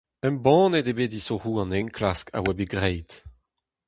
[0.27, 3.11] Embannet eo bet disoc'hoù an enklask a oa bet graet.